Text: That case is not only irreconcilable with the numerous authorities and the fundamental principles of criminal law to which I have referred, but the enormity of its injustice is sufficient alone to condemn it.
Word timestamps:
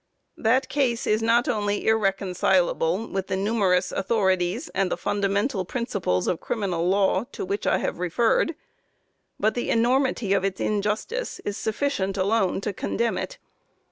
That 0.39 0.67
case 0.67 1.05
is 1.05 1.21
not 1.21 1.47
only 1.47 1.85
irreconcilable 1.85 3.07
with 3.07 3.27
the 3.27 3.37
numerous 3.37 3.91
authorities 3.91 4.67
and 4.69 4.91
the 4.91 4.97
fundamental 4.97 5.63
principles 5.63 6.25
of 6.25 6.39
criminal 6.39 6.89
law 6.89 7.25
to 7.33 7.45
which 7.45 7.67
I 7.67 7.77
have 7.77 7.99
referred, 7.99 8.55
but 9.39 9.53
the 9.53 9.69
enormity 9.69 10.33
of 10.33 10.43
its 10.43 10.59
injustice 10.59 11.37
is 11.41 11.55
sufficient 11.55 12.17
alone 12.17 12.61
to 12.61 12.73
condemn 12.73 13.19
it. 13.19 13.37